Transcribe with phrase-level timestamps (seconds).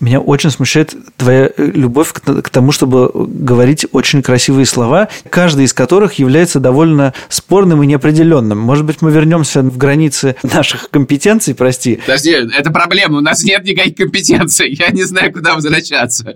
[0.00, 5.72] Меня очень смущает твоя э, любовь к тому, чтобы говорить очень красивые слова, каждый из
[5.72, 8.58] которых является довольно спорным и неопределенным.
[8.58, 12.00] Может быть, мы вернемся в границы наших компетенций, прости.
[12.06, 16.34] Подожди, это проблема, у нас нет никаких компетенций, я не знаю, куда возвращаться.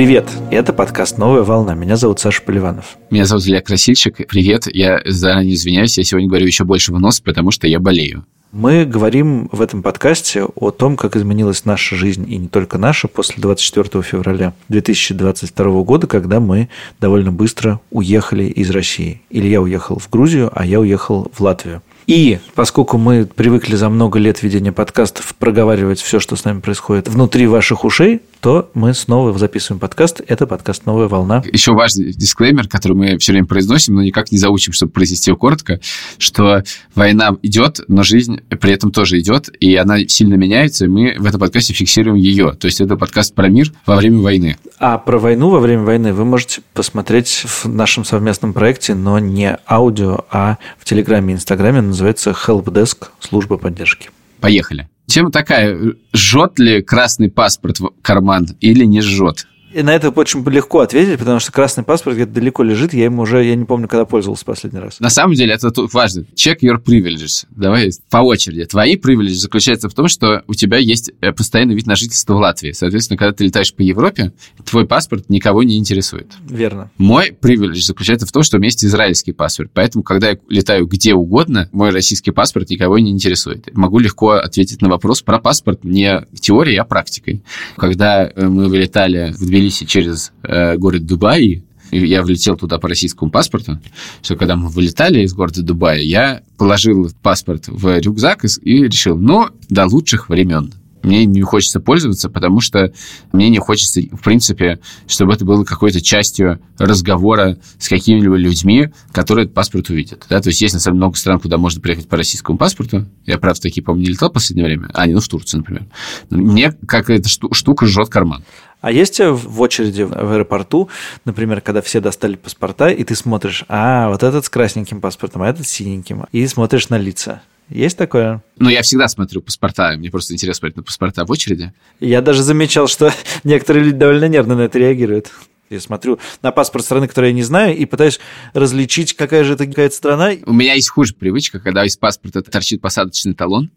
[0.00, 1.74] Привет, это подкаст «Новая волна».
[1.74, 2.96] Меня зовут Саша Поливанов.
[3.10, 4.26] Меня зовут Илья Красильщик.
[4.26, 8.24] Привет, я заранее извиняюсь, я сегодня говорю еще больше в нос, потому что я болею.
[8.50, 13.08] Мы говорим в этом подкасте о том, как изменилась наша жизнь, и не только наша,
[13.08, 19.20] после 24 февраля 2022 года, когда мы довольно быстро уехали из России.
[19.28, 21.82] Илья уехал в Грузию, а я уехал в Латвию.
[22.06, 27.08] И поскольку мы привыкли за много лет ведения подкастов проговаривать все, что с нами происходит
[27.08, 30.22] внутри ваших ушей, то мы снова записываем подкаст.
[30.26, 31.42] Это подкаст «Новая волна».
[31.52, 35.38] Еще важный дисклеймер, который мы все время произносим, но никак не заучим, чтобы произнести его
[35.38, 35.80] коротко,
[36.18, 36.62] что
[36.94, 41.26] война идет, но жизнь при этом тоже идет, и она сильно меняется, и мы в
[41.26, 42.52] этом подкасте фиксируем ее.
[42.52, 44.56] То есть это подкаст про мир во время войны.
[44.78, 49.58] А про войну во время войны вы можете посмотреть в нашем совместном проекте, но не
[49.68, 54.10] аудио, а в Телеграме и Инстаграме называется Helpdesk, служба поддержки.
[54.40, 54.88] Поехали.
[55.06, 55.94] Чем такая?
[56.14, 59.46] Жжет ли красный паспорт в карман или не жжет?
[59.72, 63.20] И на это очень легко ответить, потому что красный паспорт где-то далеко лежит, я им
[63.20, 64.98] уже, я не помню, когда пользовался последний раз.
[64.98, 66.24] На самом деле это тут важно.
[66.34, 67.46] Check your privileges.
[67.50, 68.64] Давай по очереди.
[68.64, 72.38] Твои privileges заключаются в том, что у тебя есть э, постоянный вид на жительство в
[72.38, 72.72] Латвии.
[72.72, 74.32] Соответственно, когда ты летаешь по Европе,
[74.64, 76.32] твой паспорт никого не интересует.
[76.48, 76.90] Верно.
[76.98, 79.70] Мой privilege заключается в том, что у меня есть израильский паспорт.
[79.72, 83.68] Поэтому, когда я летаю где угодно, мой российский паспорт никого не интересует.
[83.74, 87.42] Могу легко ответить на вопрос про паспорт не теорией, а практикой.
[87.76, 93.30] Когда э, мы вылетали в Тбилиси через э, город Дубай, я влетел туда по российскому
[93.30, 93.78] паспорту,
[94.22, 99.48] что когда мы вылетали из города Дубая, я положил паспорт в рюкзак и решил, ну,
[99.68, 100.72] до лучших времен.
[101.02, 102.92] Мне не хочется пользоваться, потому что
[103.32, 109.44] мне не хочется, в принципе, чтобы это было какой-то частью разговора с какими-либо людьми, которые
[109.44, 110.26] этот паспорт увидят.
[110.28, 110.40] Да?
[110.40, 113.06] То есть есть, на самом деле, много стран, куда можно приехать по российскому паспорту.
[113.24, 114.90] Я, правда, такие, по-моему, не летал в последнее время.
[114.92, 115.86] А, не, ну, в Турцию, например.
[116.28, 118.44] Мне какая-то штука жжет карман.
[118.80, 120.88] А есть в очереди в аэропорту,
[121.24, 125.48] например, когда все достали паспорта, и ты смотришь, а, вот этот с красненьким паспортом, а
[125.48, 127.42] этот с синеньким, и смотришь на лица.
[127.68, 128.42] Есть такое?
[128.58, 129.94] Ну, я всегда смотрю паспорта.
[129.96, 131.72] Мне просто интересно смотреть на паспорта в очереди.
[132.00, 133.12] Я даже замечал, что
[133.44, 135.30] некоторые люди довольно нервно на это реагируют.
[135.70, 138.18] Я смотрю на паспорт страны, которую я не знаю, и пытаюсь
[138.54, 140.32] различить, какая же это какая-то страна.
[140.44, 143.70] У меня есть хуже привычка, когда из паспорта торчит посадочный талон.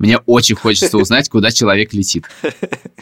[0.00, 2.24] Мне очень хочется узнать, куда человек летит.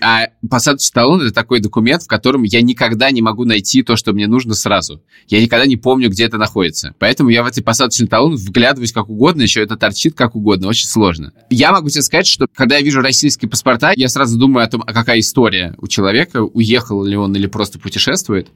[0.01, 4.13] А посадочный талон– это такой документ, в котором я никогда не могу найти то, что
[4.13, 5.01] мне нужно сразу.
[5.29, 6.97] Я никогда не помню, где это находится.
[6.99, 10.67] Поэтому я в эти посадочный талон вглядываюсь как угодно, еще это торчит как угодно.
[10.67, 11.33] Очень сложно.
[11.51, 14.83] Я могу тебе сказать, что когда я вижу российские паспорта, я сразу думаю о том,
[14.85, 18.49] а какая история у человека, уехал ли он или просто путешествует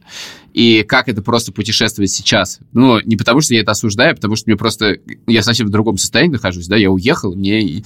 [0.52, 2.58] и как это просто путешествовать сейчас.
[2.72, 4.98] Ну, не потому что я это осуждаю, а потому что мне просто...
[5.26, 7.82] Я совсем в другом состоянии нахожусь, да, я уехал, мне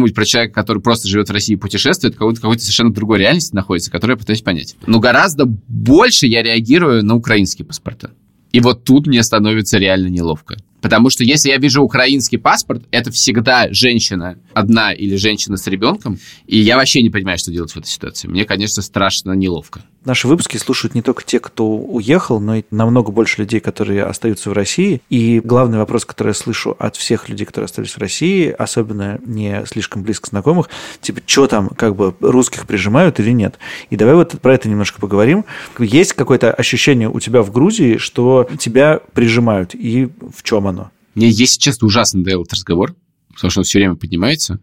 [0.00, 3.54] подумать про человека, который просто живет в России и путешествует, какой-то, какой-то совершенно другой реальности
[3.54, 4.76] находится, которую я пытаюсь понять.
[4.86, 8.10] Но гораздо больше я реагирую на украинские паспорта.
[8.52, 10.56] И вот тут мне становится реально неловко.
[10.80, 16.18] Потому что если я вижу украинский паспорт, это всегда женщина одна или женщина с ребенком,
[16.46, 18.28] и я вообще не понимаю, что делать в этой ситуации.
[18.28, 19.82] Мне, конечно, страшно неловко.
[20.04, 24.48] Наши выпуски слушают не только те, кто уехал, но и намного больше людей, которые остаются
[24.48, 25.02] в России.
[25.10, 29.62] И главный вопрос, который я слышу от всех людей, которые остались в России, особенно не
[29.66, 30.70] слишком близко знакомых,
[31.02, 33.58] типа, что там, как бы русских прижимают или нет.
[33.90, 35.44] И давай вот про это немножко поговорим.
[35.78, 40.90] Есть какое-то ощущение у тебя в Грузии, что тебя прижимают, и в чем оно?
[41.14, 42.94] Мне, если честно, ужасно надоел этот разговор,
[43.34, 44.60] потому что он все время поднимается.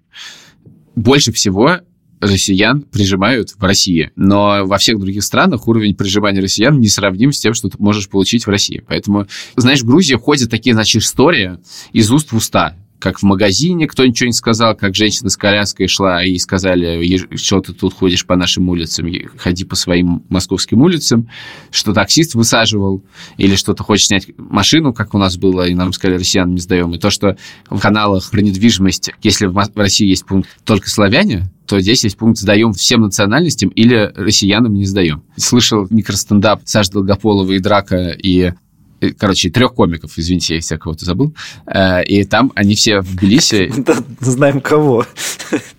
[0.96, 1.82] Больше всего
[2.20, 4.12] россиян прижимают в России.
[4.16, 8.10] Но во всех других странах уровень прижимания россиян не сравним с тем, что ты можешь
[8.10, 8.84] получить в России.
[8.88, 11.58] Поэтому, знаешь, в Грузии ходят такие, значит, истории
[11.94, 15.88] из уст в уста как в магазине кто ничего не сказал, как женщина с коляской
[15.88, 19.08] шла и сказали, что ты тут ходишь по нашим улицам,
[19.38, 21.30] ходи по своим московским улицам,
[21.72, 23.04] что таксист высаживал,
[23.38, 26.60] или что ты хочешь снять машину, как у нас было, и нам сказали, россиян не
[26.60, 26.94] сдаем.
[26.94, 27.38] И то, что
[27.70, 32.40] в каналах про недвижимость, если в России есть пункт только славяне, то здесь есть пункт
[32.40, 35.24] «сдаем всем национальностям» или «россиянам не сдаем».
[35.36, 38.54] Слышал микростендап Саши Долгополова и Драка, и
[39.18, 41.36] короче, трех комиков, извините, я всякого кого-то забыл.
[41.66, 43.72] Э, и там они все в Тбилиси...
[44.20, 45.06] Знаем кого.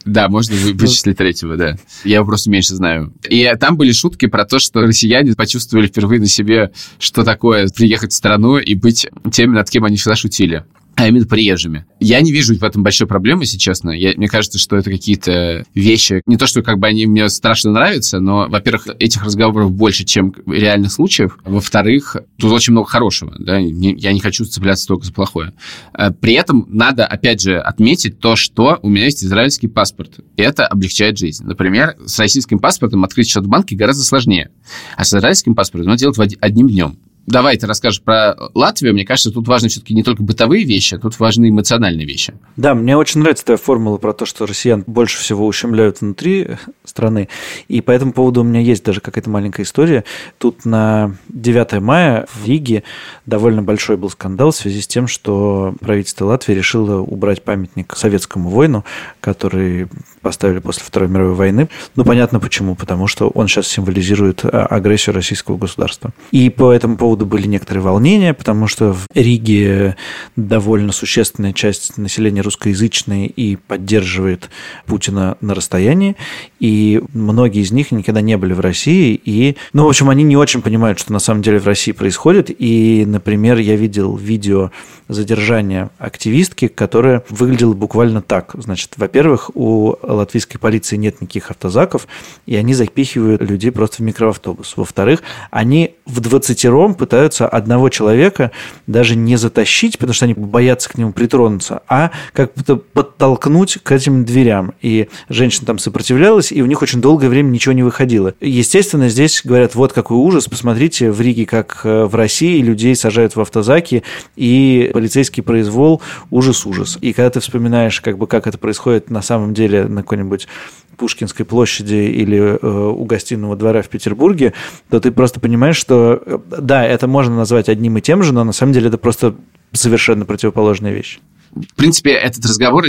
[0.05, 1.77] Да, можно вычислить третьего, да.
[2.05, 3.13] Я его просто меньше знаю.
[3.29, 8.13] И там были шутки про то, что россияне почувствовали впервые на себе, что такое приехать
[8.13, 10.65] в страну и быть теми, над кем они всегда шутили
[10.99, 11.87] а именно приезжими.
[12.01, 13.91] Я не вижу в этом большой проблемы, если честно.
[13.91, 17.71] Я, мне кажется, что это какие-то вещи, не то, что как бы они мне страшно
[17.71, 21.39] нравятся, но, во-первых, этих разговоров больше, чем реальных случаев.
[21.45, 23.33] Во-вторых, тут очень много хорошего.
[23.39, 23.59] Да?
[23.59, 25.55] Я не хочу цепляться только за плохое.
[25.93, 30.19] А при этом надо, опять же, отметить то, что у меня есть израильский паспорт.
[30.37, 31.45] Это облегчает жизнь.
[31.45, 34.51] Например, с российским паспортом открыть счет в банке гораздо сложнее.
[34.97, 36.99] А с израильским паспортом надо делать одним днем
[37.29, 38.95] давай ты расскажешь про Латвию.
[38.95, 42.35] Мне кажется, тут важны все-таки не только бытовые вещи, а тут важны эмоциональные вещи.
[42.57, 46.49] Да, мне очень нравится твоя формула про то, что россиян больше всего ущемляют внутри
[46.85, 47.29] страны.
[47.69, 50.05] И по этому поводу у меня есть даже какая-то маленькая история.
[50.39, 52.83] Тут на 9 мая в Риге
[53.27, 58.49] довольно большой был скандал в связи с тем, что правительство Латвии решило убрать памятник советскому
[58.49, 58.85] воину,
[59.21, 59.89] который
[60.29, 61.71] поставили после Второй мировой войны.
[61.97, 62.75] Ну, понятно почему.
[62.75, 66.11] Потому что он сейчас символизирует а, агрессию российского государства.
[66.33, 69.97] И по этому поводу были некоторые волнения, потому что в Риге
[70.37, 74.51] довольно существенная часть населения русскоязычная и поддерживает
[74.85, 76.15] Путина на расстоянии,
[76.61, 80.37] и многие из них никогда не были в России, и, ну, в общем, они не
[80.37, 84.73] очень понимают, что на самом деле в России происходит, и, например, я видел видео
[85.09, 88.55] задержания активистки, которая выглядела буквально так.
[88.59, 92.07] Значит, во-первых, у латвийской полиции нет никаких автозаков,
[92.47, 94.75] и они запихивают людей просто в микроавтобус.
[94.77, 98.51] Во-вторых, они в двадцатером пытаются одного человека
[98.87, 103.93] даже не затащить, потому что они боятся к нему притронуться, а как будто подтолкнуть к
[103.93, 104.75] этим дверям.
[104.81, 108.35] И женщина там сопротивлялась, и у них очень долгое время ничего не выходило.
[108.41, 113.37] Естественно, здесь говорят, вот какой ужас, посмотрите в Риге, как э, в России людей сажают
[113.37, 114.03] в автозаки,
[114.37, 116.99] и полицейский произвол ужас-ужас.
[117.01, 120.49] И когда ты вспоминаешь, как бы, как это происходит на самом деле на какой-нибудь
[120.97, 124.53] Пушкинской площади или э, у гостиного двора в Петербурге,
[124.91, 128.45] то ты просто понимаешь, что э, да, это можно назвать одним и тем же, но
[128.45, 129.37] на самом деле это просто
[129.73, 131.21] совершенно противоположная вещь.
[131.53, 132.87] В принципе, этот разговор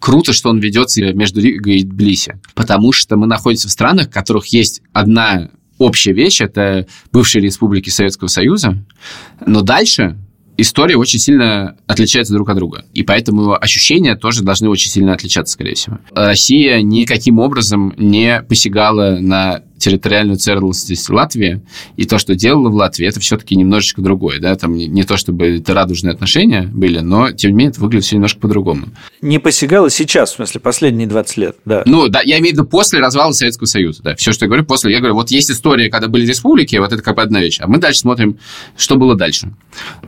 [0.00, 4.12] круто, что он ведется между Ригой и Тбилиси, потому что мы находимся в странах, в
[4.12, 8.84] которых есть одна общая вещь, это бывшие республики Советского Союза,
[9.46, 10.16] но дальше
[10.56, 12.84] история очень сильно отличается друг от друга.
[12.92, 15.98] И поэтому ощущения тоже должны очень сильно отличаться, скорее всего.
[16.12, 21.60] Россия никаким образом не посягала на территориальную целостность Латвии,
[21.96, 25.16] и то, что делала в Латвии, это все-таки немножечко другое, да, там не, не то,
[25.16, 28.86] чтобы это радужные отношения были, но, тем не менее, это выглядит все немножко по-другому.
[29.20, 31.82] Не посягала сейчас, в смысле, последние 20 лет, да.
[31.86, 34.64] Ну, да, я имею в виду после развала Советского Союза, да, все, что я говорю,
[34.64, 37.58] после, я говорю, вот есть история, когда были республики, вот это как бы одна вещь,
[37.60, 38.38] а мы дальше смотрим,
[38.76, 39.52] что было дальше.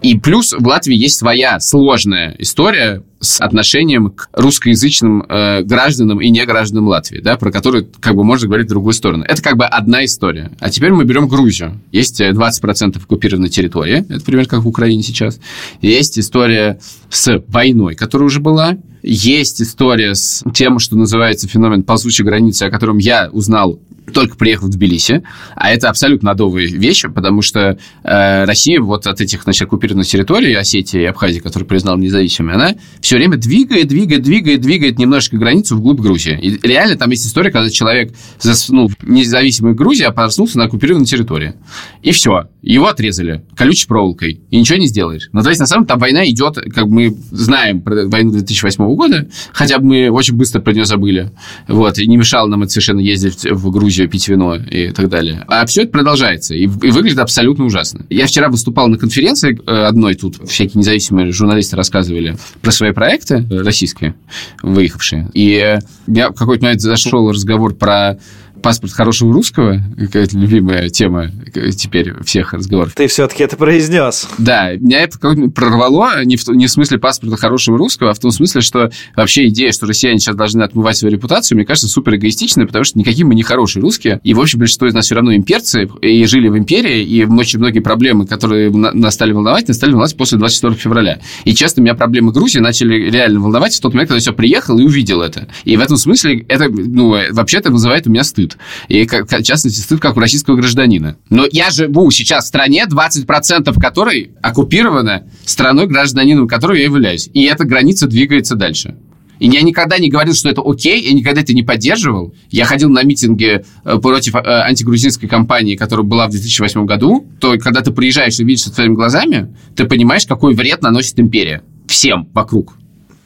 [0.03, 6.29] И плюс в Латвии есть своя сложная история с отношением к русскоязычным э, гражданам и
[6.31, 9.25] не гражданам Латвии, да, про которую как бы можно говорить в другую сторону.
[9.27, 10.53] Это как бы одна история.
[10.61, 11.81] А теперь мы берем Грузию.
[11.93, 15.41] Есть 20% э, оккупированной территории, это примерно как в Украине сейчас.
[15.81, 16.79] Есть история
[17.09, 18.77] с войной, которая уже была.
[19.03, 23.79] Есть история с тем, что называется феномен ползучей границы, о котором я узнал
[24.13, 25.23] только приехал в Тбилиси,
[25.55, 30.55] а это абсолютно новые вещи, потому что э, Россия вот от этих, значит, оккупированных территорий,
[30.55, 35.77] Осетии и Абхазии, которые признала независимыми, она все время двигает, двигает, двигает, двигает немножечко границу
[35.77, 36.39] вглубь Грузии.
[36.41, 41.07] И реально там есть история, когда человек заснул в независимой Грузии, а проснулся на оккупированной
[41.07, 41.55] территории.
[42.03, 42.49] И все.
[42.63, 44.41] Его отрезали колючей проволокой.
[44.51, 45.29] И ничего не сделаешь.
[45.33, 48.85] Ну, то есть, на самом деле, там война идет, как мы знаем про войну 2008
[48.95, 51.31] года, хотя бы мы очень быстро про нее забыли.
[51.69, 51.99] Вот.
[51.99, 55.45] И не мешало нам это совершенно ездить в Грузию Грузию, пить вино и так далее.
[55.49, 58.05] А все это продолжается и, и выглядит абсолютно ужасно.
[58.11, 63.47] Я вчера выступал на конференции э, одной тут, всякие независимые журналисты рассказывали про свои проекты
[63.49, 64.15] российские,
[64.63, 65.31] выехавшие.
[65.33, 68.19] И я в какой-то момент зашел разговор про
[68.63, 71.31] паспорт хорошего русского, какая-то любимая тема
[71.77, 72.95] теперь всех разговоров.
[72.95, 74.29] Ты все-таки это произнес.
[74.39, 78.31] Да, меня это прорвало не в, не в смысле паспорта хорошего русского, а в том
[78.31, 82.67] смысле, что вообще идея, что россияне сейчас должны отмывать свою репутацию, мне кажется, супер эгоистичной,
[82.67, 84.21] потому что никакие мы не хорошие русские.
[84.25, 87.59] И, в общем, большинство из нас все равно имперцы, и жили в империи, и очень
[87.59, 91.21] многие проблемы, которые нас стали волновать, нас стали волновать после 24 февраля.
[91.45, 94.79] И часто меня проблемы Грузии начали реально волновать в тот момент, когда я все приехал
[94.79, 95.49] и увидел это.
[95.65, 98.46] И в этом смысле это, ну, вообще-то вызывает у меня стыд.
[98.89, 101.17] И, как, в частности, стыд как у российского гражданина.
[101.31, 107.29] Но я живу сейчас в стране, 20% которой оккупирована страной, гражданином которой я являюсь.
[107.33, 108.97] И эта граница двигается дальше.
[109.39, 112.35] И я никогда не говорил, что это окей, я никогда это не поддерживал.
[112.51, 117.27] Я ходил на митинги э, против э, антигрузинской кампании, которая была в 2008 году.
[117.41, 121.63] То, когда ты приезжаешь и видишь это своими глазами, ты понимаешь, какой вред наносит империя
[121.87, 122.77] всем вокруг.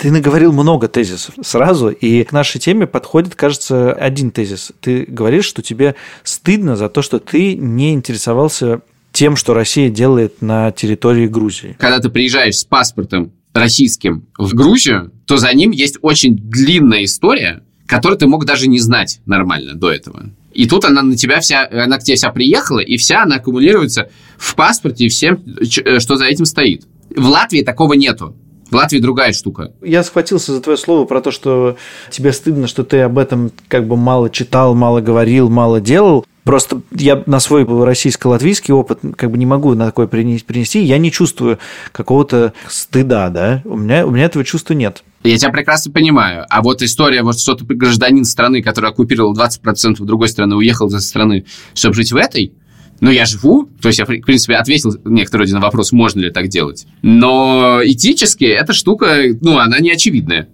[0.01, 4.73] Ты наговорил много тезисов сразу, и к нашей теме подходит, кажется, один тезис.
[4.81, 8.81] Ты говоришь, что тебе стыдно за то, что ты не интересовался
[9.13, 11.77] тем, что Россия делает на территории Грузии.
[11.79, 17.63] Когда ты приезжаешь с паспортом российским в Грузию, то за ним есть очень длинная история,
[17.85, 20.31] которую ты мог даже не знать нормально до этого.
[20.55, 24.09] И тут она на тебя вся, она к тебе вся приехала, и вся она аккумулируется
[24.39, 26.87] в паспорте и всем, э, что за этим стоит.
[27.15, 28.35] В Латвии такого нету.
[28.71, 29.73] В Латвии другая штука.
[29.83, 31.77] Я схватился за твое слово про то, что
[32.11, 36.25] тебе стыдно, что ты об этом как бы мало читал, мало говорил, мало делал.
[36.45, 40.81] Просто я на свой российско-латвийский опыт как бы не могу на такой принести.
[40.83, 41.59] Я не чувствую
[41.93, 43.63] какого-то стыда, да?
[43.65, 45.03] У меня, у меня этого чувства нет.
[45.23, 46.47] Я тебя прекрасно понимаю.
[46.49, 50.95] А вот история, вот что ты гражданин страны, который оккупировал 20% другой страны, уехал из
[50.95, 52.55] этой страны, чтобы жить в этой,
[53.01, 56.49] ну, я живу, то есть я, в принципе, ответил некоторые на вопрос, можно ли так
[56.49, 56.87] делать.
[57.03, 60.49] Но этически эта штука, ну, она не очевидная.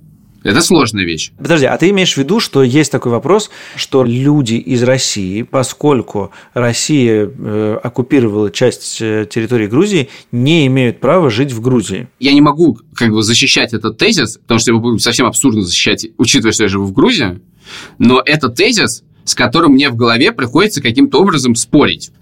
[0.46, 1.32] Это сложная вещь.
[1.38, 6.30] Подожди, а ты имеешь в виду, что есть такой вопрос, что люди из России, поскольку
[6.54, 12.06] Россия э, оккупировала часть э, территории Грузии, не имеют права жить в Грузии?
[12.20, 16.06] Я не могу как бы защищать этот тезис, потому что его будет совсем абсурдно защищать,
[16.16, 17.40] учитывая, что я живу в Грузии.
[17.98, 22.12] Но это тезис, с которым мне в голове приходится каким-то образом спорить.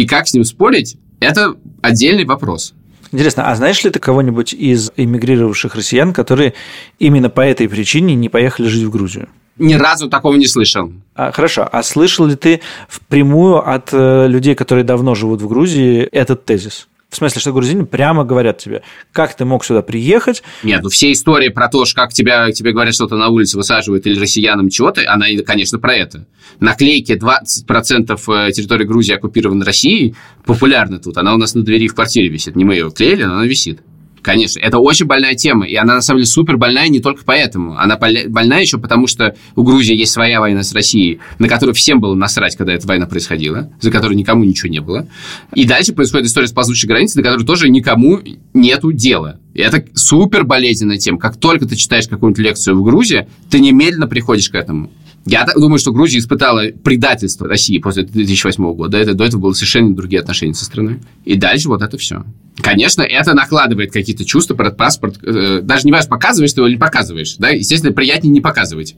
[0.00, 2.72] И как с ним спорить, это отдельный вопрос.
[3.12, 6.54] Интересно, а знаешь ли ты кого-нибудь из эмигрировавших россиян, которые
[6.98, 9.28] именно по этой причине не поехали жить в Грузию?
[9.58, 10.90] Ни разу такого не слышал.
[11.14, 11.68] А, хорошо.
[11.70, 16.88] А слышал ли ты впрямую от э, людей, которые давно живут в Грузии, этот тезис?
[17.10, 20.44] В смысле, что грузины прямо говорят тебе, как ты мог сюда приехать.
[20.62, 24.18] Нет, ну все истории про то, как тебя, тебе говорят что-то на улице высаживают или
[24.18, 26.26] россиянам чего-то, она, конечно, про это.
[26.60, 30.14] Наклейки 20% э, территории Грузии оккупированы Россией
[30.44, 31.16] популярны тут.
[31.18, 32.54] Она у нас на двери в квартире висит.
[32.54, 33.80] Не мы ее клеили, но она висит.
[34.22, 37.78] Конечно, это очень больная тема, и она на самом деле супер больная не только поэтому.
[37.78, 42.00] Она больная еще потому, что у Грузии есть своя война с Россией, на которую всем
[42.00, 45.08] было насрать, когда эта война происходила, за которой никому ничего не было.
[45.54, 48.20] И дальше происходит история с ползущей границей, на которой тоже никому
[48.52, 49.38] нету дела.
[49.54, 51.18] И это супер болезненная тема.
[51.18, 54.90] Как только ты читаешь какую-нибудь лекцию в Грузии, ты немедленно приходишь к этому.
[55.26, 58.96] Я думаю, что Грузия испытала предательство России после 2008 года.
[58.96, 61.00] Это, до этого были совершенно другие отношения со страной.
[61.24, 62.24] И дальше вот это все.
[62.62, 65.18] Конечно, это накладывает какие-то чувства про паспорт.
[65.22, 67.36] Э, даже не важно, показываешь ты его или не показываешь.
[67.36, 67.50] Да?
[67.50, 68.96] Естественно, приятнее не показывать.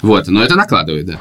[0.00, 1.20] Вот, но это накладывает, да.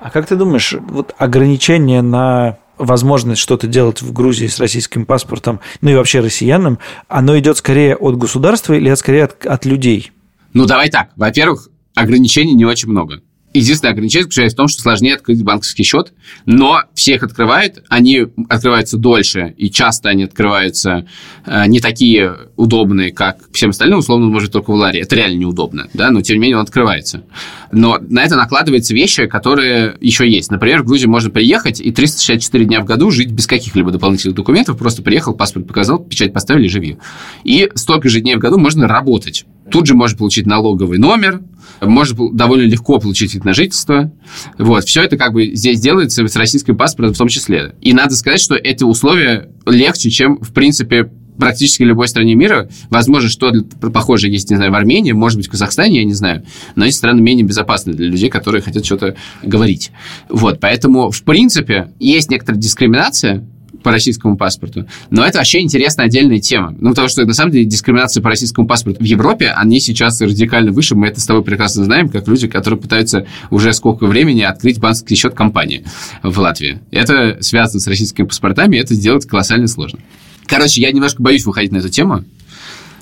[0.00, 5.60] А как ты думаешь, вот ограничение на возможность что-то делать в Грузии с российским паспортом,
[5.80, 10.12] ну и вообще россиянам, оно идет скорее от государства или скорее от, от людей?
[10.54, 11.10] Ну, давай так.
[11.16, 13.20] Во-первых, ограничений не очень много.
[13.54, 16.12] Единственное ограничение заключается в том, что сложнее открыть банковский счет,
[16.44, 21.06] но все их открывают, они открываются дольше, и часто они открываются
[21.46, 25.02] э, не такие удобные, как всем остальным, условно, может только в Ларе.
[25.02, 27.22] Это реально неудобно, да, но тем не менее он открывается.
[27.70, 30.50] Но на это накладываются вещи, которые еще есть.
[30.50, 34.78] Например, в Грузию можно приехать и 364 дня в году жить без каких-либо дополнительных документов,
[34.78, 36.96] просто приехал, паспорт показал, печать поставили, живи.
[37.44, 39.46] И столько же дней в году можно работать.
[39.70, 41.42] Тут же можно получить налоговый номер,
[41.80, 44.12] можно довольно легко получить вид на жительство.
[44.58, 44.84] Вот.
[44.84, 47.74] Все это как бы здесь делается с российским паспортом в том числе.
[47.80, 52.68] И надо сказать, что эти условия легче, чем, в принципе, практически любой стране мира.
[52.90, 53.52] Возможно, что
[53.92, 56.44] похоже есть, не знаю, в Армении, может быть, в Казахстане, я не знаю.
[56.76, 59.90] Но эти страны менее безопасны для людей, которые хотят что-то говорить.
[60.28, 63.44] Вот, поэтому, в принципе, есть некоторая дискриминация,
[63.84, 64.88] по российскому паспорту.
[65.10, 66.74] Но это вообще интересная отдельная тема.
[66.80, 70.72] Ну, потому что, на самом деле, дискриминация по российскому паспорту в Европе, они сейчас радикально
[70.72, 70.96] выше.
[70.96, 75.14] Мы это с тобой прекрасно знаем, как люди, которые пытаются уже сколько времени открыть банковский
[75.14, 75.84] счет компании
[76.22, 76.80] в Латвии.
[76.90, 80.00] Это связано с российскими паспортами, и это сделать колоссально сложно.
[80.46, 82.24] Короче, я немножко боюсь выходить на эту тему,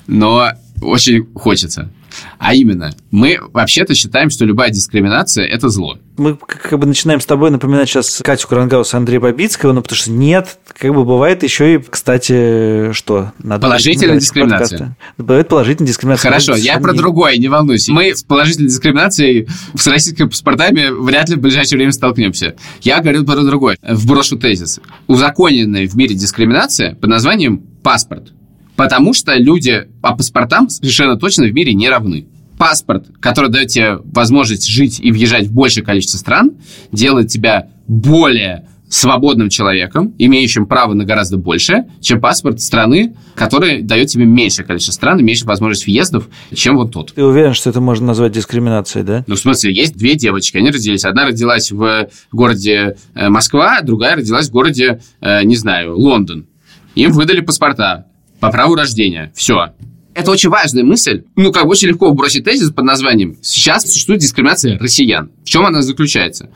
[0.07, 1.89] но очень хочется.
[2.39, 5.97] А именно, мы вообще-то считаем, что любая дискриминация– это зло.
[6.17, 9.97] Мы как бы начинаем с тобой напоминать сейчас Катю Крангаус и Андрея Бабицкого, но потому
[9.97, 13.31] что нет, как бы бывает еще и, кстати, что?
[13.39, 14.95] Надо положительная дискриминация.
[15.17, 16.29] Бывает положительная дискриминация.
[16.29, 17.91] Хорошо, я про другое, не волнуйся.
[17.91, 22.55] Мы с положительной дискриминацией с российскими паспортами вряд ли в ближайшее время столкнемся.
[22.81, 23.77] Я говорю про другое.
[23.81, 24.79] Вброшу тезис.
[25.07, 28.31] Узаконенная в мире дискриминация под названием паспорт–
[28.83, 32.27] Потому что люди по паспортам совершенно точно в мире не равны.
[32.57, 36.57] Паспорт, который дает тебе возможность жить и въезжать в большее количество стран,
[36.91, 44.09] делает тебя более свободным человеком, имеющим право на гораздо больше, чем паспорт страны, который дает
[44.09, 47.13] тебе меньшее количество стран, меньше возможность въездов, чем вот тот.
[47.13, 49.23] Ты уверен, что это можно назвать дискриминацией, да?
[49.27, 51.05] Ну, в смысле, есть две девочки, они родились.
[51.05, 56.47] Одна родилась в городе э, Москва, другая родилась в городе, э, не знаю, Лондон.
[56.95, 58.07] Им выдали паспорта
[58.43, 59.31] по праву рождения.
[59.33, 59.73] Все.
[60.13, 61.23] Это очень важная мысль.
[61.37, 65.31] Ну, как бы очень легко бросить тезис под названием «Сейчас существует дискриминация россиян».
[65.45, 66.49] В чем она заключается?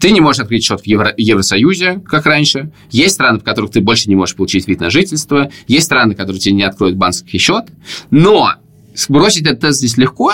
[0.00, 2.72] Ты не можешь открыть счет в Евро- Евросоюзе, как раньше.
[2.90, 5.50] Есть страны, в которых ты больше не можешь получить вид на жительство.
[5.68, 7.66] Есть страны, которые тебе не откроют банковский счет.
[8.10, 8.54] Но
[8.94, 10.32] сбросить этот тест здесь легко,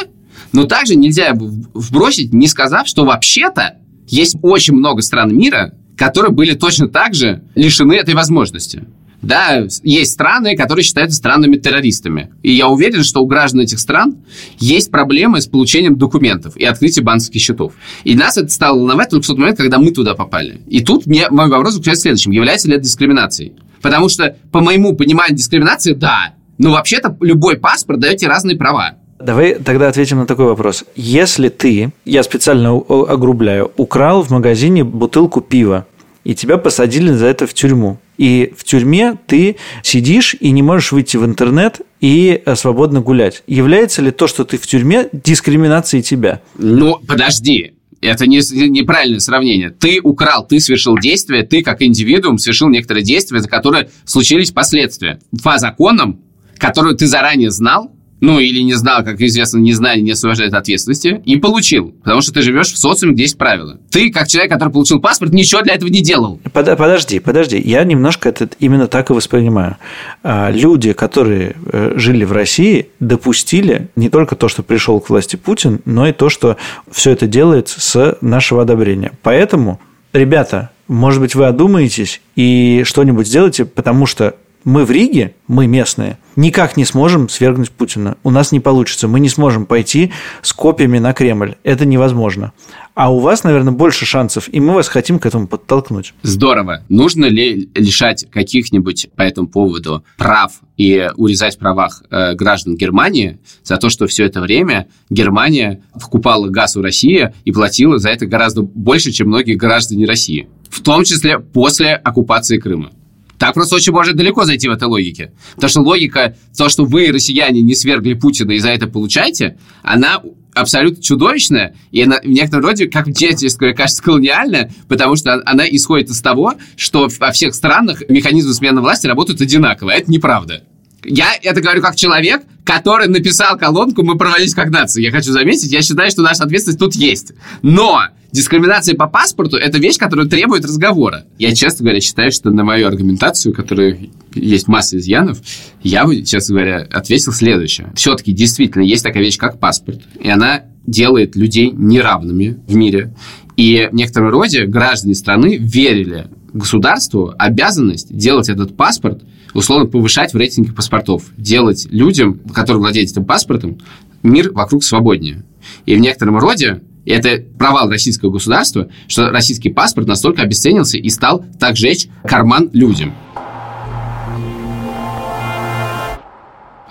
[0.53, 6.55] но также нельзя вбросить, не сказав, что вообще-то есть очень много стран мира, которые были
[6.55, 8.85] точно так же лишены этой возможности.
[9.23, 12.31] Да, есть страны, которые считаются странами-террористами.
[12.43, 14.19] И я уверен, что у граждан этих стран
[14.59, 17.73] есть проблемы с получением документов и открытием банковских счетов.
[18.05, 20.61] И нас это стало волновать только в тот момент, когда мы туда попали.
[20.69, 22.33] И тут мне, мой вопрос заключается в следующем.
[22.33, 23.55] Является ли это дискриминацией?
[23.83, 26.35] Потому что, по моему пониманию, дискриминации– да.
[26.59, 28.95] Но вообще-то любой паспорт дает тебе разные права.
[29.19, 30.85] Давай тогда ответим на такой вопрос.
[30.95, 35.87] Если ты, я специально огрубляю, украл в магазине бутылку пива,
[36.25, 37.99] и тебя посадили за это в тюрьму.
[38.19, 43.43] И в тюрьме ты сидишь и не можешь выйти в интернет и э, свободно гулять.
[43.47, 46.41] Является ли то, что ты в тюрьме, дискриминацией тебя?
[46.57, 47.73] Ну, подожди.
[48.01, 49.71] Это не, неправильное сравнение.
[49.71, 55.19] Ты украл, ты совершил действие, ты как индивидуум совершил некоторые действия, за которые случились последствия.
[55.43, 56.21] По законам,
[56.59, 61.37] которые ты заранее знал, ну или не знал, как известно, незнание не освобождает ответственности, и
[61.37, 61.95] получил.
[62.03, 63.79] Потому что ты живешь в социуме, где есть правила.
[63.91, 66.41] Ты, как человек, который получил паспорт, ничего для этого не делал.
[66.53, 67.61] Под, подожди, подожди.
[67.61, 69.77] Я немножко это именно так и воспринимаю.
[70.23, 75.37] А, люди, которые э, жили в России, допустили не только то, что пришел к власти
[75.37, 76.57] Путин, но и то, что
[76.91, 79.13] все это делается с нашего одобрения.
[79.23, 79.81] Поэтому,
[80.13, 86.19] ребята, может быть, вы одумаетесь и что-нибудь сделаете, потому что мы в Риге, мы местные,
[86.37, 88.17] никак не сможем свергнуть Путина.
[88.23, 89.09] У нас не получится.
[89.09, 90.13] Мы не сможем пойти
[90.43, 91.57] с копьями на Кремль.
[91.65, 92.53] Это невозможно.
[92.95, 96.15] А у вас, наверное, больше шансов, и мы вас хотим к этому подтолкнуть.
[96.23, 96.83] Здорово.
[96.89, 103.39] Нужно ли лишать каких-нибудь по этому поводу прав и урезать в правах э, граждан Германии
[103.63, 108.27] за то, что все это время Германия вкупала газ у России и платила за это
[108.27, 110.49] гораздо больше, чем многие граждане России?
[110.71, 112.93] В том числе после оккупации Крыма.
[113.39, 115.33] Так просто очень можно далеко зайти в этой логике.
[115.55, 120.23] Потому что логика, то, что вы, россияне, не свергли Путина и за это получаете, она
[120.55, 125.69] абсолютно чудовищная, и она в некотором роде, как мне тебе кажется, колониальная, потому что она
[125.69, 129.91] исходит из того, что во всех странах механизмы смены власти работают одинаково.
[129.91, 130.65] Это неправда.
[131.05, 135.03] Я это говорю как человек, который написал колонку «Мы провалились как нация».
[135.03, 137.33] Я хочу заметить, я считаю, что наша ответственность тут есть.
[137.63, 138.03] Но
[138.37, 141.25] дискриминация по паспорту– это вещь, которая требует разговора.
[141.39, 143.99] Я, честно говоря, считаю, что на мою аргументацию, которая
[144.35, 145.39] есть масса изъянов,
[145.83, 147.93] я бы, честно говоря, ответил следующее.
[147.95, 150.03] Все-таки действительно есть такая вещь, как паспорт.
[150.21, 153.15] И она делает людей неравными в мире.
[153.57, 159.23] И в некотором роде граждане страны верили государству обязанность делать этот паспорт–
[159.57, 163.79] условно повышать в рейтинге паспортов, делать людям, которые владеют этим паспортом,
[164.23, 165.45] мир вокруг свободнее.
[165.87, 171.45] И в некотором роде это провал российского государства, что российский паспорт настолько обесценился и стал
[171.59, 173.15] так жечь карман людям.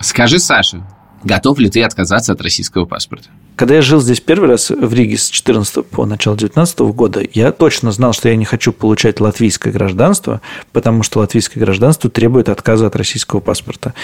[0.00, 0.86] Скажи, Саша,
[1.24, 3.28] готов ли ты отказаться от российского паспорта?
[3.56, 7.52] Когда я жил здесь первый раз в Риге с 14 по начало 19 года, я
[7.52, 12.86] точно знал, что я не хочу получать латвийское гражданство, потому что латвийское гражданство требует отказа
[12.86, 13.94] от российского паспорта.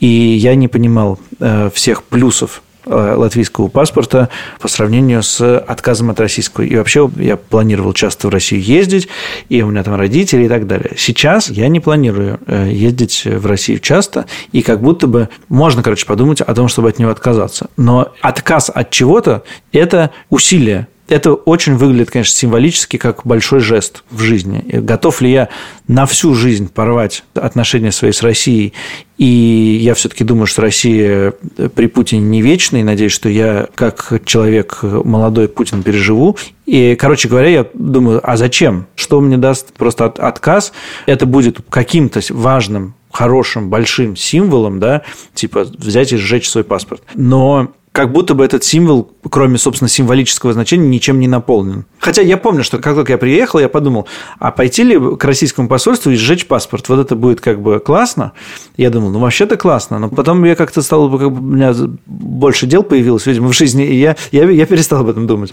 [0.00, 4.28] И я не понимал э, всех плюсов латвийского паспорта
[4.60, 6.64] по сравнению с отказом от российского.
[6.64, 9.08] И вообще я планировал часто в Россию ездить,
[9.48, 10.92] и у меня там родители и так далее.
[10.96, 16.06] Сейчас я не планирую э, ездить в Россию часто, и как будто бы можно, короче,
[16.06, 17.68] подумать о том, чтобы от него отказаться.
[17.76, 19.42] Но отказ от чего-то–
[19.72, 24.64] это усилие, это очень выглядит, конечно, символически, как большой жест в жизни.
[24.72, 25.48] Готов ли я
[25.86, 28.72] на всю жизнь порвать отношения свои с Россией?
[29.18, 31.34] И я все-таки думаю, что Россия
[31.74, 36.38] при Путине не вечна, и надеюсь, что я, как человек молодой, Путин переживу.
[36.64, 38.86] И, короче говоря, я думаю, а зачем?
[38.96, 40.72] Что мне даст просто отказ?
[41.06, 45.02] Это будет каким-то важным хорошим, большим символом, да,
[45.34, 47.02] типа взять и сжечь свой паспорт.
[47.14, 51.84] Но как будто бы этот символ, кроме, собственно, символического значения, ничем не наполнен.
[52.00, 54.08] Хотя я помню, что как только я приехал, я подумал,
[54.40, 56.88] а пойти ли к российскому посольству и сжечь паспорт?
[56.88, 58.32] Вот это будет как бы классно.
[58.76, 60.00] Я думал, ну вообще-то классно.
[60.00, 61.72] Но потом я как-то стал, как бы, у меня
[62.04, 65.52] больше дел появилось, видимо, в жизни, и я, я, я перестал об этом думать.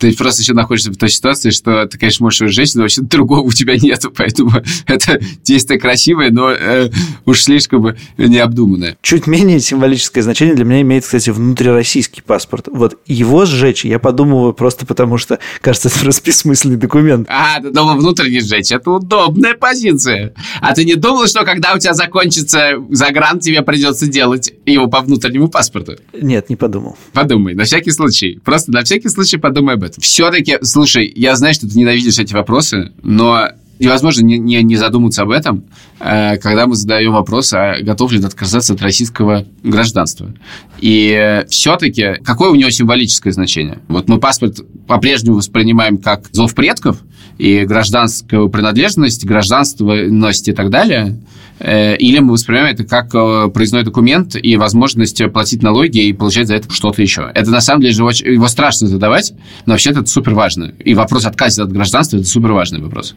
[0.00, 3.40] Ты просто еще находишься в той ситуации, что ты, конечно, можешь женщину, но вообще другого
[3.40, 4.52] у тебя нету, поэтому
[4.86, 6.90] это действие красивое, но э,
[7.26, 8.96] уж слишком необдуманное.
[9.02, 12.68] Чуть менее символическое значение для меня имеет, кстати, внутрироссийский паспорт.
[12.72, 17.26] Вот его сжечь я подумываю просто потому, что, кажется, это просто бессмысленный документ.
[17.28, 18.72] А, ты думал внутренний сжечь?
[18.72, 20.32] Это удобная позиция.
[20.62, 25.00] А ты не думал, что когда у тебя закончится загран, тебе придется делать его по
[25.00, 25.96] внутреннему паспорту?
[26.14, 26.96] Нет, не подумал.
[27.12, 28.40] Подумай, на всякий случай.
[28.42, 29.89] Просто на всякий случай подумай об этом.
[29.98, 35.22] Все-таки, слушай, я знаю, что ты ненавидишь эти вопросы, но невозможно не, не, не задуматься
[35.22, 35.64] об этом,
[35.98, 40.32] э, когда мы задаем вопрос, а готов ли отказаться от российского гражданства.
[40.80, 43.78] И все-таки какое у него символическое значение?
[43.88, 46.98] Вот мы паспорт по-прежнему воспринимаем как зов предков
[47.38, 51.18] и гражданскую принадлежность, гражданственность и так далее–
[51.60, 56.48] Э, или мы воспринимаем это как э, проездной документ и возможность платить налоги и получать
[56.48, 57.30] за это что-то еще.
[57.34, 59.34] Это на самом деле же очень, его страшно задавать,
[59.66, 60.72] но вообще-то это супер важно.
[60.82, 63.14] И вопрос отказа от гражданства– это супер важный вопрос.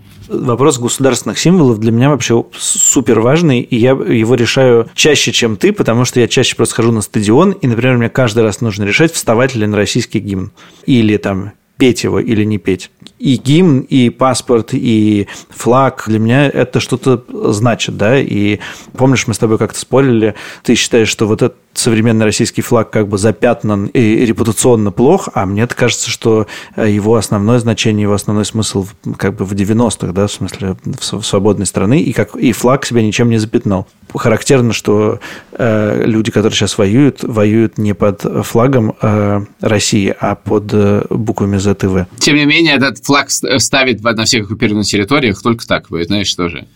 [0.54, 5.74] Вопрос государственных символов для меня вообще супер важный, и я его решаю чаще, чем ты,
[5.74, 9.12] потому что я чаще просто хожу на стадион, и, например, мне каждый раз нужно решать,
[9.12, 10.52] вставать ли на российский гимн.
[10.86, 12.92] Или там петь его или не петь.
[13.18, 18.20] И гимн, и паспорт, и флаг для меня это что-то значит, да.
[18.20, 18.60] И
[18.96, 23.08] помнишь, мы с тобой как-то спорили, ты считаешь, что вот этот современный российский флаг как
[23.08, 28.46] бы запятнан и репутационно плох, а мне кажется, что э, его основное значение, его основной
[28.46, 32.86] смысл как бы в 90-х, да, в смысле в свободной страны, и, как, и флаг
[32.86, 33.88] себя ничем не запятнал.
[34.14, 35.20] Характерно, что
[35.52, 41.58] э, люди, которые сейчас воюют, воюют не под флагом э, России, а под э, буквами
[41.58, 42.08] ЗТВ.
[42.20, 46.50] Тем не менее, этот флаг ставит на всех оккупированных территориях только так, вы знаешь, что
[46.50, 46.68] же.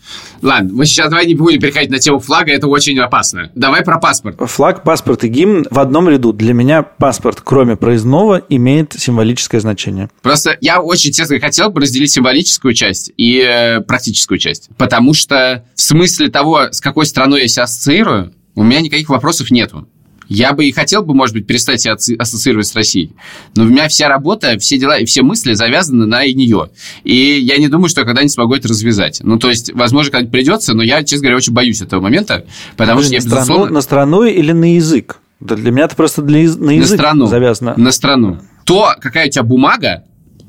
[0.42, 3.50] Ладно, мы сейчас давай не будем переходить на тему флага, это очень опасно.
[3.54, 4.36] Давай про паспорт.
[4.40, 6.32] Флаг паспорт и гимн в одном ряду.
[6.32, 10.08] Для меня паспорт, кроме проездного, имеет символическое значение.
[10.22, 14.70] Просто я очень, честно, хотел бы разделить символическую часть и э, практическую часть.
[14.78, 19.50] Потому что в смысле того, с какой страной я себя ассоциирую, у меня никаких вопросов
[19.50, 19.86] нету.
[20.28, 23.12] Я бы и хотел бы, может быть, перестать себя ассоциировать с Россией.
[23.56, 26.70] Но у меня вся работа, все дела и все мысли завязаны на нее.
[27.02, 29.20] И я не думаю, что я когда-нибудь смогу это развязать.
[29.22, 32.44] Ну, то есть, возможно, когда-нибудь придется, но я, честно говоря, очень боюсь этого момента,
[32.76, 33.64] потому Подожди, что я, на безусловно...
[33.64, 35.20] Страну, на страну или на язык?
[35.40, 37.74] Для меня это просто для, на язык на страну, завязано.
[37.76, 38.38] На страну.
[38.64, 40.04] То, какая у тебя бумага,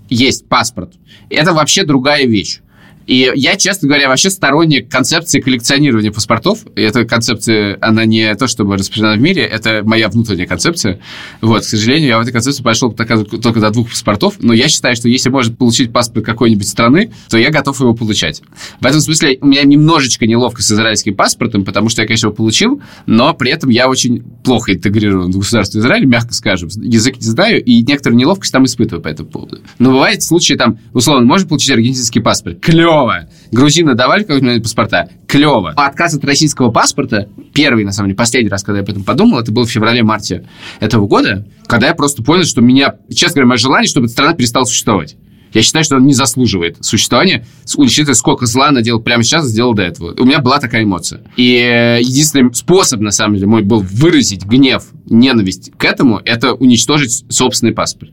[0.09, 0.93] есть паспорт,
[1.29, 2.61] это вообще другая вещь.
[3.09, 6.59] И я, честно говоря, вообще сторонник концепции коллекционирования паспортов.
[6.75, 10.99] И эта концепция, она не то, чтобы распространена в мире, это моя внутренняя концепция.
[11.41, 14.95] Вот, к сожалению, я в этой концепции пошел только до двух паспортов, но я считаю,
[14.95, 18.43] что если может получить паспорт какой-нибудь страны, то я готов его получать.
[18.79, 22.35] В этом смысле у меня немножечко неловко с израильским паспортом, потому что я, конечно, его
[22.35, 26.69] получил, но при этом я очень плохо интегрирован в государство Израиля, мягко скажем.
[26.75, 29.61] Язык не знаю, и некоторую неловкость там испытываю по этому поводу.
[29.79, 32.59] Но бывает случаи, там, условно, можно получить аргентинский паспорт.
[32.61, 32.98] Клево!
[32.99, 33.29] Клево.
[33.51, 35.09] Грузины давали какие-нибудь паспорта?
[35.27, 35.73] Клево.
[35.75, 39.39] Отказ от российского паспорта, первый, на самом деле, последний раз, когда я об этом подумал,
[39.39, 40.47] это был в феврале-марте
[40.79, 44.33] этого года, когда я просто понял, что меня, честно говоря, мое желание, чтобы эта страна
[44.33, 45.15] перестала существовать.
[45.51, 47.43] Я считаю, что он не заслуживает существования,
[47.75, 50.13] учитывая, сколько зла она делала прямо сейчас, сделал до этого.
[50.19, 51.21] У меня была такая эмоция.
[51.37, 56.53] И э, единственный способ, на самом деле, мой был выразить гнев, ненависть к этому, это
[56.53, 58.11] уничтожить собственный паспорт.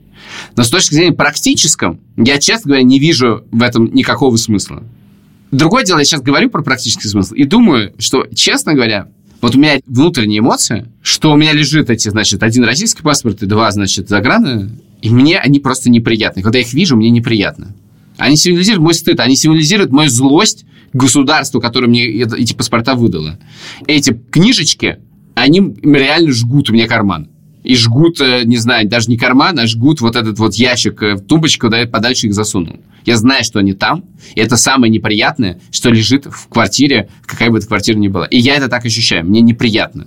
[0.56, 4.82] Но с точки зрения практическом, я, честно говоря, не вижу в этом никакого смысла.
[5.50, 9.08] Другое дело, я сейчас говорю про практический смысл и думаю, что, честно говоря,
[9.40, 13.46] вот у меня внутренняя эмоция, что у меня лежит эти, значит, один российский паспорт и
[13.46, 14.70] два, значит, заграны,
[15.02, 16.42] и мне они просто неприятны.
[16.42, 17.74] Когда я их вижу, мне неприятно.
[18.16, 23.38] Они символизируют мой стыд, они символизируют мою злость государству, которое мне эти паспорта выдало.
[23.86, 24.98] Эти книжечки,
[25.34, 27.28] они реально жгут мне карман
[27.66, 31.18] и жгут, э, не знаю, даже не карман, а жгут вот этот вот ящик в
[31.18, 32.78] тумбочку, куда я подальше их засунул.
[33.04, 34.04] Я знаю, что они там,
[34.36, 38.26] и это самое неприятное, что лежит в квартире, какая бы эта квартира ни была.
[38.26, 40.06] И я это так ощущаю, мне неприятно.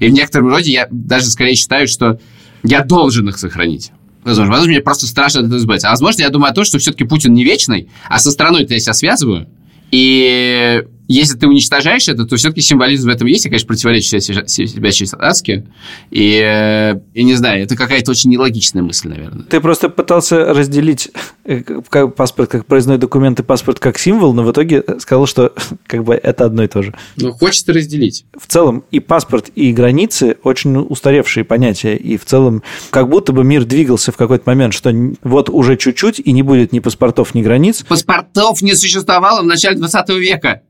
[0.00, 2.18] И в некотором роде я даже скорее считаю, что
[2.64, 3.92] я должен их сохранить.
[4.24, 5.86] Возможно, возможно, мне просто страшно от этого избавиться.
[5.86, 8.80] А возможно, я думаю о том, что все-таки Путин не вечный, а со страной-то я
[8.80, 9.46] себя связываю.
[9.92, 13.44] И если ты уничтожаешь это, то все-таки символизм в этом есть.
[13.44, 15.66] Я, конечно, противоречу себя, сейчас адски.
[16.10, 19.44] И, я не знаю, это какая-то очень нелогичная мысль, наверное.
[19.44, 21.10] Ты просто пытался разделить
[21.44, 21.62] э,
[22.08, 25.52] паспорт как проездной документ и паспорт как символ, но в итоге сказал, что
[25.86, 26.94] как бы это одно и то же.
[27.16, 28.24] Ну, хочется разделить.
[28.36, 31.96] В целом и паспорт, и границы очень устаревшие понятия.
[31.96, 34.92] И в целом как будто бы мир двигался в какой-то момент, что
[35.22, 37.84] вот уже чуть-чуть, и не будет ни паспортов, ни границ.
[37.88, 40.62] Паспортов не существовало в начале 20 века.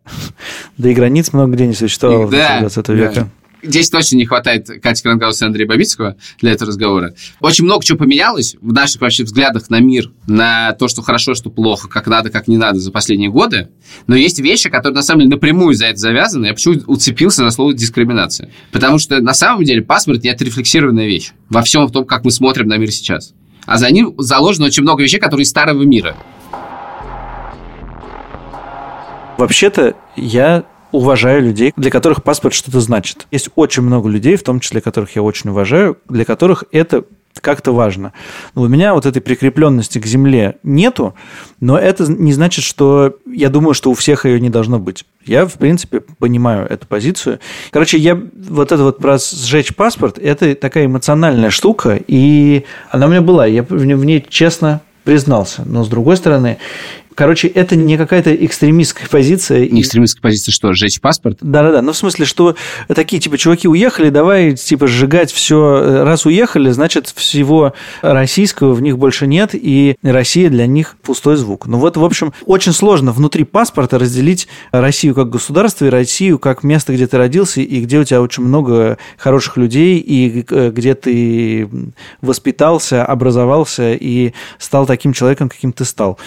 [0.78, 3.30] Да и границ много где не существовало да, в 20 века.
[3.62, 7.14] здесь точно не хватает Кати Крангаус и Андрея Бабицкого для этого разговора.
[7.40, 11.50] Очень много чего поменялось в наших вообще взглядах на мир, на то, что хорошо, что
[11.50, 13.68] плохо, как надо, как не надо за последние годы.
[14.06, 16.46] Но есть вещи, которые на самом деле напрямую за это завязаны.
[16.46, 18.50] Я почему уцепился за слово дискриминация?
[18.70, 22.68] Потому что на самом деле паспорт не отрефлексированная вещь во всем том, как мы смотрим
[22.68, 23.32] на мир сейчас.
[23.64, 26.16] А за ним заложено очень много вещей, которые из старого мира.
[29.38, 33.27] Вообще-то я уважаю людей, для которых паспорт что-то значит.
[33.31, 37.05] Есть очень много людей, в том числе которых я очень уважаю, для которых это
[37.40, 38.14] как-то важно.
[38.55, 41.14] Но у меня вот этой прикрепленности к земле нету,
[41.61, 45.05] но это не значит, что я думаю, что у всех ее не должно быть.
[45.27, 47.40] Я, в принципе, понимаю эту позицию.
[47.72, 48.18] Короче, я
[48.49, 53.44] вот это вот про сжечь паспорт, это такая эмоциональная штука, и она у меня была.
[53.44, 55.62] Я в ней честно признался.
[55.64, 56.59] Но, с другой стороны,
[57.16, 59.66] Короче, это не какая-то экстремистская позиция.
[59.70, 61.38] Не экстремистская позиция что, сжечь паспорт?
[61.40, 61.81] Да-да-да.
[61.81, 62.57] Ну, в смысле, что
[62.94, 66.05] такие, типа, чуваки уехали, давай, типа, сжигать все.
[66.05, 71.66] Раз уехали, значит, всего российского в них больше нет, и Россия для них пустой звук.
[71.66, 76.64] Ну, вот, в общем, очень сложно внутри паспорта разделить Россию как государство и Россию как
[76.64, 80.94] место, где ты родился, и где у тебя очень много хороших людей, и э, где
[80.94, 81.66] ты
[82.20, 86.18] воспитался, образовался и стал таким человеком, каким ты стал.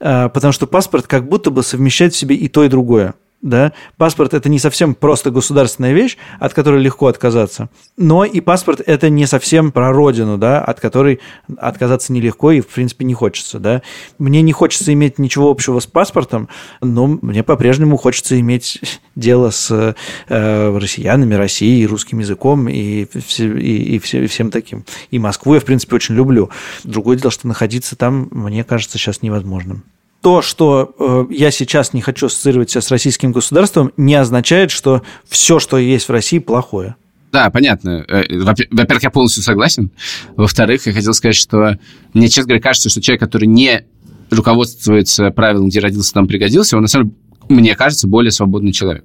[0.00, 3.14] Э, потому что паспорт как будто бы совмещает в себе и то, и другое.
[3.40, 3.72] Да?
[3.96, 9.10] Паспорт– это не совсем просто государственная вещь, от которой легко отказаться, но и паспорт– это
[9.10, 11.20] не совсем про родину, да, от которой
[11.56, 13.60] отказаться нелегко и, в принципе, не хочется.
[13.60, 13.82] Да?
[14.18, 16.48] Мне не хочется иметь ничего общего с паспортом,
[16.80, 18.80] но мне по-прежнему хочется иметь
[19.14, 19.94] дело с
[20.28, 24.84] э, россиянами, Россией, русским языком и, и, и, и всем таким.
[25.12, 26.50] И Москву я, в принципе, очень люблю.
[26.82, 29.84] Другое дело, что находиться там, мне кажется, сейчас невозможным
[30.20, 35.02] то, что э, я сейчас не хочу ассоциировать себя с российским государством, не означает, что
[35.28, 36.96] все, что есть в России, плохое.
[37.32, 38.04] Да, понятно.
[38.08, 39.90] Э, во-первых, я полностью согласен.
[40.36, 41.78] Во-вторых, я хотел сказать, что
[42.14, 43.84] мне, честно говоря, кажется, что человек, который не
[44.30, 49.04] руководствуется правилом, где родился, там пригодился, он, на самом деле, мне кажется, более свободный человек.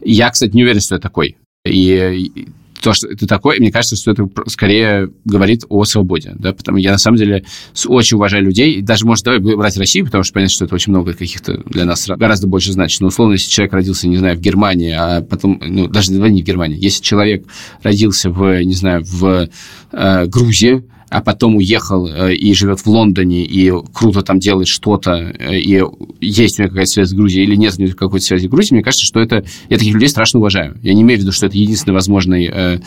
[0.00, 1.36] Я, кстати, не уверен, что я такой.
[1.64, 2.48] И
[2.84, 6.92] то, что это такое, мне кажется, что это скорее говорит о свободе, да, потому я
[6.92, 7.44] на самом деле
[7.86, 11.14] очень уважаю людей, даже, может, давай брать Россию, потому что понятно, что это очень много
[11.14, 14.92] каких-то для нас гораздо больше значит, но условно, если человек родился, не знаю, в Германии,
[14.92, 17.46] а потом, ну, даже не в Германии, если человек
[17.82, 19.48] родился в, не знаю, в
[19.92, 25.12] э, Грузии, а потом уехал э, и живет в Лондоне, и круто там делает что-то,
[25.12, 25.80] э, и
[26.20, 28.78] есть у него какая-то связь с Грузией, или нет у него какой-то связи с Грузией,
[28.78, 29.44] мне кажется, что это...
[29.68, 30.76] Я таких людей страшно уважаю.
[30.82, 32.80] Я не имею в виду, что это единственный возможный э,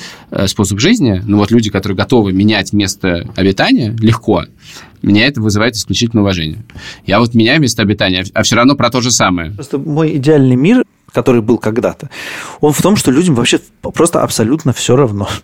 [0.48, 4.44] способ жизни, но вот люди, которые готовы менять место обитания легко,
[5.02, 6.66] меня это вызывает исключительно уважение.
[7.06, 9.52] Я вот меняю место обитания, а все равно про то же самое.
[9.52, 12.10] Просто мой идеальный мир который был когда-то,
[12.60, 15.28] он в том, что людям вообще просто абсолютно все равно.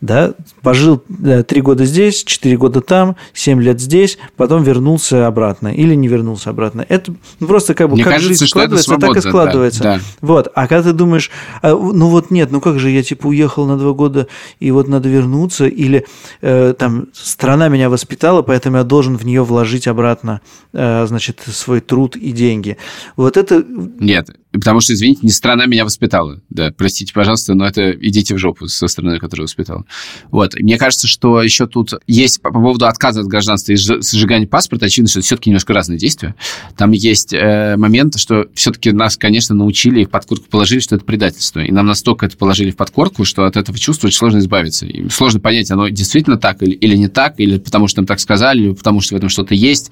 [0.00, 0.34] Да?
[0.62, 1.04] Пожил
[1.46, 6.50] три года здесь, четыре года там, семь лет здесь, потом вернулся обратно или не вернулся
[6.50, 6.84] обратно.
[6.88, 9.82] Это просто как бы Мне как кажется, жизнь складывается, свобода, так и складывается.
[9.84, 10.02] Да, да.
[10.20, 10.50] Вот.
[10.56, 11.30] А когда ты думаешь,
[11.62, 14.26] а, ну вот нет, ну как же я типа уехал на два года
[14.58, 16.06] и вот надо вернуться, или
[16.40, 20.40] э, там страна меня воспитала, поэтому я должен в нее вложить обратно,
[20.72, 22.76] э, значит, свой труд и деньги.
[23.16, 23.64] Вот это...
[24.00, 26.40] Нет, Потому что, извините, не страна меня воспитала.
[26.50, 29.84] Да, простите, пожалуйста, но это идите в жопу со страной, которая воспитала.
[30.30, 30.54] Вот.
[30.58, 35.08] Мне кажется, что еще тут есть по поводу отказа от гражданства и сжигания паспорта, очевидно,
[35.08, 36.34] что это все-таки немножко разные действия.
[36.76, 41.04] Там есть э, момент, что все-таки нас, конечно, научили и в подкорку положили, что это
[41.04, 41.60] предательство.
[41.60, 44.84] И нам настолько это положили в подкорку, что от этого чувства очень сложно избавиться.
[44.86, 48.20] И сложно понять, оно действительно так или, или не так, или потому что нам так
[48.20, 49.90] сказали, или потому что в этом что-то есть.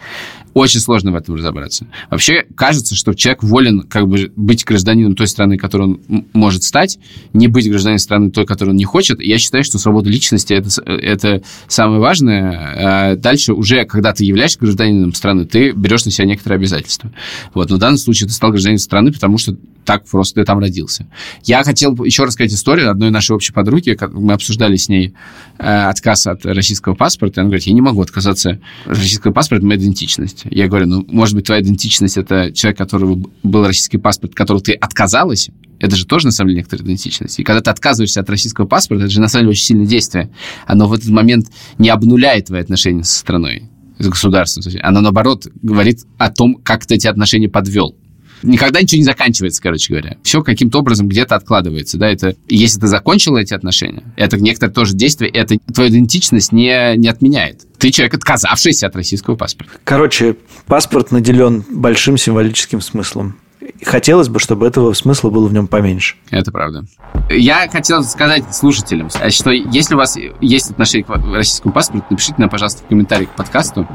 [0.53, 1.87] Очень сложно в этом разобраться.
[2.11, 6.99] Вообще, кажется, что человек волен как бы быть гражданином той страны, которой он может стать,
[7.33, 9.21] не быть гражданином страны той, которую он не хочет.
[9.21, 13.13] Я считаю, что свобода личности это, это самое важное.
[13.13, 17.13] А дальше уже, когда ты являешься гражданином страны, ты берешь на себя некоторые обязательства.
[17.55, 17.71] Вот.
[17.71, 21.07] Но в данном случае ты стал гражданином страны, потому что так просто ты там родился.
[21.45, 23.97] Я хотел еще рассказать историю одной нашей общей подруги.
[24.13, 25.15] Мы обсуждали с ней
[25.59, 27.41] э, отказ от российского паспорта.
[27.41, 30.43] Она говорит, я не могу отказаться от российского паспорта, это моя идентичность.
[30.45, 34.63] Я говорю, ну, может быть, твоя идентичность– это человек, у которого был российский паспорт, которого
[34.63, 37.39] ты отказалась, это же тоже, на самом деле, некоторая идентичность.
[37.39, 40.31] И когда ты отказываешься от российского паспорта, это же, на самом деле, очень сильное действие.
[40.67, 43.65] Оно в этот момент не обнуляет твои отношения со страной,
[43.99, 44.63] с государством.
[44.83, 47.97] Оно, наоборот, говорит о том, как ты эти отношения подвел.
[48.43, 50.17] Никогда ничего не заканчивается, короче говоря.
[50.23, 54.95] Все каким-то образом где-то откладывается, да, это, если ты закончил эти отношения, это некоторое тоже
[54.95, 57.67] действие, это твою идентичность не, не отменяет.
[57.79, 59.73] Ты человек, отказавшийся от российского паспорта.
[59.85, 63.37] Короче, паспорт наделен большим символическим смыслом.
[63.85, 66.17] Хотелось бы, чтобы этого смысла было в нем поменьше.
[66.31, 66.85] Это правда.
[67.29, 72.49] Я хотел сказать слушателям, что если у вас есть отношение к российскому паспорту, напишите нам,
[72.49, 73.87] пожалуйста, в комментариях к подкасту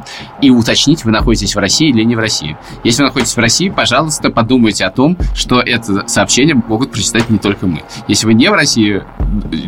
[0.42, 2.58] и уточните, вы находитесь в России или не в России.
[2.84, 7.38] Если вы находитесь в России, пожалуйста, подумайте о том, что это сообщение могут прочитать не
[7.38, 7.84] только мы.
[8.08, 9.04] Если вы не в России,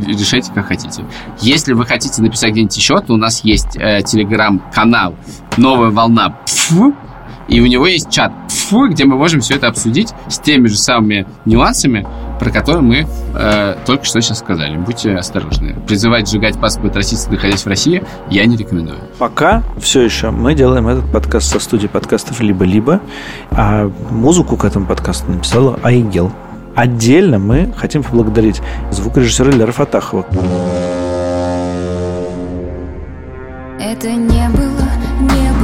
[0.08, 1.06] решайте, как хотите.
[1.42, 5.16] Если вы хотите написать где-нибудь еще, то у нас есть э, телеграм-канал
[5.58, 6.38] «Новая волна».
[6.46, 6.96] Пфу,
[7.48, 10.78] и у него есть чат, фу, где мы можем все это обсудить с теми же
[10.78, 12.06] самыми нюансами,
[12.40, 14.78] про которые мы э, только что сейчас сказали.
[14.78, 15.76] Будьте осторожны.
[15.88, 19.00] Призывать сжигать паспорт российцев, находясь в России, я не рекомендую.
[19.18, 23.02] Пока все еще мы делаем этот подкаст со студии подкастов «Либо-либо»,
[23.52, 26.32] а музыку к этому подкасту написала Айгел.
[26.76, 30.26] Отдельно мы хотим поблагодарить звукорежиссера Лера Фатахова.
[33.80, 34.88] Это не было,
[35.22, 35.57] не было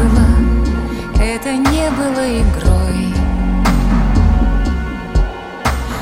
[1.43, 3.13] это не было игрой.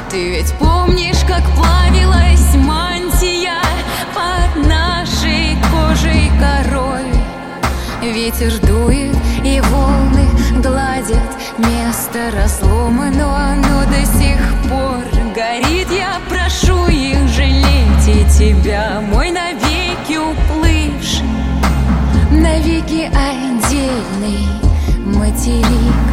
[0.10, 3.62] Ты ведь помнишь, как плавилась мантия
[4.14, 7.12] Под нашей кожей корой?
[8.04, 10.28] Ветер дует и волны
[10.62, 11.18] гладят
[11.58, 15.88] Место разломано, оно до сих пор горит.
[15.90, 21.26] Я прошу их жалеть и тебя, мой навеки уплывший
[22.32, 24.61] Навеки отдельный
[25.24, 26.11] 我记得